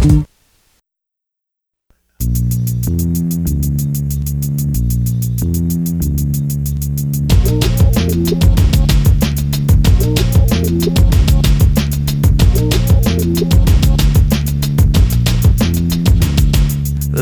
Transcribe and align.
The 0.00 0.06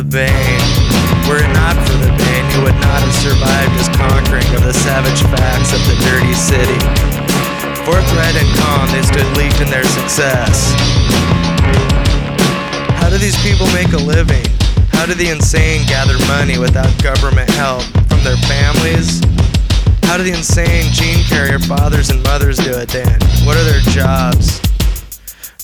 Bane. 0.07 0.31
Were 1.27 1.43
it 1.43 1.51
not 1.53 1.75
for 1.85 1.99
the 1.99 2.15
Bane, 2.15 2.47
you 2.55 2.63
would 2.63 2.75
not 2.75 3.03
have 3.03 3.13
survived 3.13 3.73
his 3.73 3.89
conquering 3.89 4.47
of 4.55 4.63
the 4.63 4.73
savage 4.73 5.21
facts 5.35 5.73
of 5.73 5.81
the 5.89 5.97
dirty 6.07 6.33
city. 6.33 6.79
Forthright 7.85 8.37
and 8.37 8.59
calm, 8.61 8.87
they 8.93 9.03
stood 9.03 9.27
leagued 9.37 9.61
in 9.61 9.69
their 9.69 9.83
success. 9.83 11.38
Do 13.19 13.27
these 13.27 13.43
people 13.43 13.67
make 13.75 13.91
a 13.91 13.99
living? 13.99 14.47
How 14.95 15.03
do 15.03 15.11
the 15.11 15.27
insane 15.27 15.83
gather 15.91 16.15
money 16.31 16.55
without 16.55 16.87
government 17.03 17.51
help 17.59 17.83
from 18.07 18.23
their 18.23 18.39
families? 18.47 19.19
How 20.07 20.15
do 20.15 20.23
the 20.23 20.31
insane 20.31 20.87
gene 20.95 21.27
carrier 21.27 21.59
fathers 21.59 22.15
and 22.15 22.23
mothers 22.23 22.63
do 22.63 22.71
it 22.79 22.87
then? 22.95 23.19
What 23.43 23.59
are 23.59 23.67
their 23.67 23.83
jobs? 23.91 24.63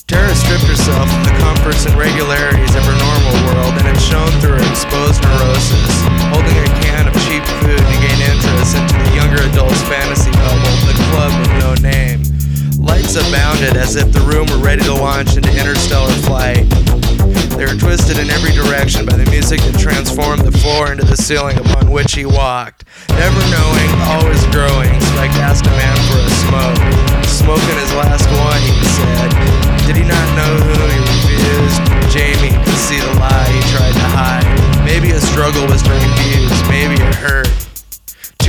Tara 0.03 0.35
stripped 0.35 0.67
herself 0.67 1.07
of 1.07 1.21
the 1.23 1.31
comforts 1.39 1.87
and 1.87 1.95
regularities 1.95 2.75
of 2.75 2.83
her 2.83 2.97
normal 2.99 3.35
world 3.47 3.71
and 3.79 3.87
had 3.87 4.03
shown 4.03 4.27
through 4.43 4.59
her 4.59 4.67
exposed 4.67 5.23
neurosis, 5.23 5.95
holding 6.35 6.59
a 6.59 6.67
can 6.83 7.07
of 7.07 7.15
cheap 7.23 7.39
food 7.63 7.79
to 7.79 7.95
gain 8.03 8.19
interest 8.19 8.75
into 8.75 8.99
the 8.99 9.15
younger 9.15 9.39
adult's 9.47 9.79
fantasy 9.87 10.35
bubble, 10.43 10.75
the 10.91 10.95
club 11.07 11.31
with 11.39 11.55
no 11.63 11.71
name. 11.79 12.19
Lights 12.83 13.15
abounded 13.15 13.79
as 13.79 13.95
if 13.95 14.11
the 14.11 14.19
room 14.27 14.43
were 14.51 14.59
ready 14.59 14.83
to 14.83 14.91
launch 14.91 15.39
into 15.39 15.55
interstellar 15.55 16.11
flight. 16.27 16.67
They 17.55 17.63
were 17.63 17.79
twisted 17.79 18.19
in 18.19 18.29
every 18.29 18.51
direction 18.51 19.05
by 19.05 19.15
the 19.15 19.23
music 19.31 19.63
that 19.63 19.79
transformed 19.79 20.43
the 20.43 20.51
floor 20.51 20.91
into 20.91 21.07
the 21.07 21.15
ceiling 21.15 21.55
upon 21.57 21.89
which 21.89 22.11
he 22.11 22.27
walked. 22.27 22.83
Never 23.15 23.39
knowing, 23.47 23.89
always 24.11 24.43
growing, 24.51 24.91
Spike 25.15 25.31
asked 25.39 25.63
a 25.63 25.71
man 25.71 25.95
for 26.11 26.19
a 26.19 26.31
smoke. 26.43 26.83
Smoking 27.23 27.77
his 27.79 27.95
last 27.95 28.27
one, 28.27 28.59
he 28.59 28.83
said. 28.99 29.29
Did 29.87 29.95
he 29.95 30.03
not 30.03 30.27
know 30.35 30.51
who 30.67 30.75
he 30.83 30.99
refused? 30.99 31.79
Jamie 32.11 32.51
could 32.59 32.75
see 32.75 32.99
the 32.99 33.13
lie 33.23 33.47
he 33.47 33.63
tried 33.71 33.95
to 33.95 34.07
hide. 34.11 34.47
Maybe 34.83 35.07
his 35.07 35.23
struggle 35.23 35.63
was 35.67 35.81
to 35.83 35.91
refuse, 35.95 36.51
maybe 36.67 36.99
it 36.99 37.15
hurt. 37.15 37.64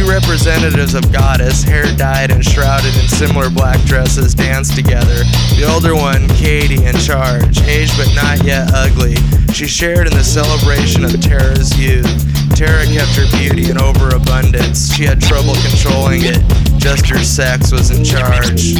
Representatives 0.09 0.95
of 0.95 1.12
Goddess, 1.12 1.62
hair 1.62 1.85
dyed 1.97 2.31
and 2.31 2.45
shrouded 2.45 2.95
in 2.97 3.09
similar 3.09 3.51
black 3.51 3.81
dresses, 3.85 4.35
danced 4.35 4.75
together. 4.75 5.25
The 5.59 5.69
older 5.73 5.95
one, 5.95 6.29
Katie, 6.37 6.85
in 6.85 6.97
charge, 6.97 7.61
aged 7.62 7.97
but 7.97 8.15
not 8.15 8.45
yet 8.45 8.71
ugly. 8.73 9.17
She 9.53 9.67
shared 9.67 10.07
in 10.07 10.15
the 10.15 10.25
celebration 10.25 11.05
of 11.05 11.21
Tara's 11.21 11.77
youth. 11.79 12.07
Tara 12.55 12.87
kept 12.87 13.17
her 13.17 13.27
beauty 13.39 13.71
in 13.71 13.79
overabundance. 13.79 14.95
She 14.95 15.05
had 15.05 15.21
trouble 15.21 15.55
controlling 15.69 16.23
it. 16.25 16.41
Just 16.79 17.07
her 17.09 17.23
sex 17.23 17.73
was 17.73 17.91
in 17.91 18.05
charge. 18.05 18.77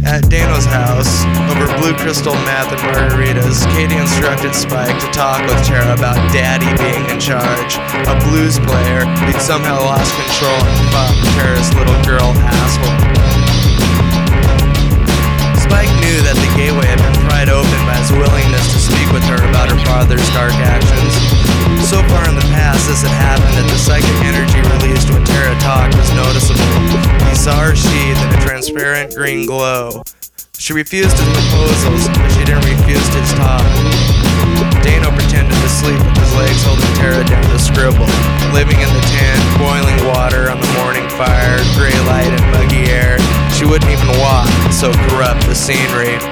At 0.00 0.24
Dano's 0.32 0.64
house, 0.64 1.28
over 1.52 1.68
blue 1.76 1.92
crystal 1.92 2.32
meth 2.48 2.72
and 2.72 2.80
margaritas, 2.88 3.60
Katie 3.76 4.00
instructed 4.00 4.56
Spike 4.56 4.96
to 4.96 5.08
talk 5.12 5.44
with 5.44 5.60
Tara 5.68 5.92
about 5.92 6.16
Daddy 6.32 6.72
being 6.80 7.04
in 7.12 7.20
charge. 7.20 7.76
A 8.08 8.16
blues 8.24 8.56
player 8.64 9.04
who'd 9.28 9.36
somehow 9.36 9.84
lost 9.84 10.08
control 10.16 10.56
and 10.56 10.80
fucked 10.90 11.20
Tara's 11.36 11.70
little 11.76 12.00
girl 12.08 12.32
asshole. 12.40 12.98
Spike 15.60 15.92
knew 16.00 16.18
that 16.24 16.40
the 16.40 16.50
gateway 16.56 16.88
had 16.88 17.00
been 17.04 17.18
pried 17.28 17.52
open 17.52 17.80
by 17.84 17.96
his 18.00 18.10
willingness 18.16 18.72
to 18.72 18.80
speak 18.80 19.08
with 19.12 19.24
her 19.28 19.40
about 19.52 19.68
her 19.68 19.80
father's 19.84 20.26
dark 20.32 20.56
actions. 20.64 21.12
So 21.84 22.00
far 22.08 22.24
in 22.28 22.36
the 22.36 22.48
past, 22.56 22.88
this 22.88 23.04
had 23.04 23.12
happened 23.12 23.54
that 23.60 23.68
the 23.68 23.76
psychic 23.76 24.16
energy 24.24 24.60
released 24.76 25.12
when 25.12 25.24
Tara 25.24 25.52
talked 25.60 25.94
was 25.96 26.08
noticeable. 26.16 26.31
Transparent 28.72 29.14
green 29.14 29.46
glow. 29.46 30.02
She 30.58 30.72
refused 30.72 31.16
his 31.16 31.28
proposals, 31.28 32.08
but 32.08 32.28
she 32.30 32.44
didn't 32.44 32.64
refuse 32.64 33.06
his 33.12 33.32
talk. 33.34 33.64
Dano 34.82 35.10
pretended 35.10 35.54
to 35.54 35.68
sleep 35.68 35.98
with 35.98 36.16
his 36.16 36.32
legs 36.34 36.64
holding 36.64 36.94
Tara 36.96 37.24
down 37.24 37.42
to 37.42 37.58
scribble. 37.58 38.08
Living 38.52 38.80
in 38.80 38.88
the 38.88 39.04
tent, 39.12 39.40
boiling 39.58 40.08
water 40.08 40.50
on 40.50 40.60
the 40.60 40.72
morning 40.80 41.08
fire, 41.10 41.58
gray 41.76 41.96
light 42.08 42.32
and 42.32 42.44
muggy 42.52 42.90
air. 42.90 43.18
She 43.52 43.64
wouldn't 43.64 43.90
even 43.90 44.08
walk, 44.20 44.48
so 44.72 44.92
corrupt 45.08 45.44
the 45.46 45.54
scenery. 45.54 46.31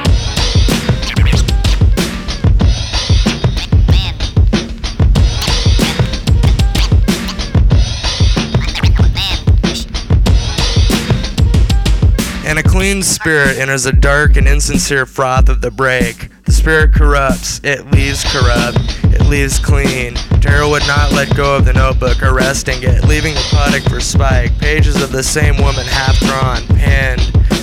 And 12.51 12.59
a 12.59 12.65
clean 12.65 13.05
spirit 13.05 13.59
enters 13.59 13.87
a 13.87 13.93
dark 13.93 14.37
and 14.37 14.49
insincere 14.49 15.07
froth 15.07 15.49
of 15.49 15.61
the 15.61 15.71
break. 15.71 16.31
The 16.47 16.51
spirit 16.51 16.93
corrupts, 16.93 17.61
it 17.63 17.89
leaves 17.93 18.25
corrupt, 18.25 18.77
it 19.05 19.25
leaves 19.27 19.61
clean. 19.61 20.15
Tara 20.43 20.69
would 20.69 20.85
not 20.89 21.13
let 21.13 21.37
go 21.37 21.55
of 21.55 21.65
the 21.65 21.73
notebook, 21.73 22.25
arresting 22.25 22.83
it, 22.83 23.05
leaving 23.05 23.35
the 23.35 23.47
product 23.51 23.89
for 23.89 24.01
Spike. 24.01 24.59
Pages 24.59 25.01
of 25.01 25.13
the 25.13 25.23
same 25.23 25.59
woman 25.59 25.87
half 25.87 26.19
drawn, 26.19 26.67
penned, 26.77 27.21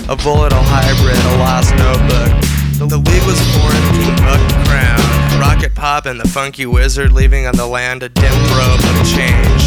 a 0.08 0.16
volatile 0.16 0.64
hybrid, 0.64 1.20
a 1.20 1.36
lost 1.36 1.76
notebook. 1.76 2.32
The, 2.80 2.88
the 2.88 3.12
league 3.12 3.28
was 3.28 3.44
formed, 3.60 3.84
King 3.92 4.16
Buck 4.24 4.40
Crown, 4.72 5.42
Rocket 5.42 5.76
Pop 5.76 6.06
and 6.06 6.18
the 6.18 6.30
Funky 6.30 6.66
Wizard 6.66 7.12
leaving 7.12 7.46
on 7.46 7.58
the 7.58 7.68
land 7.68 8.04
a 8.04 8.08
dim 8.08 8.32
rope 8.56 8.80
of 8.80 9.06
change. 9.06 9.67